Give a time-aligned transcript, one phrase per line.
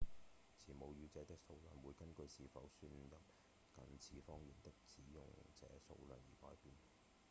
[0.65, 3.07] 持母語者的數量會根據是否算入
[3.75, 5.23] 近似方言的使用
[5.55, 6.73] 者數量而改變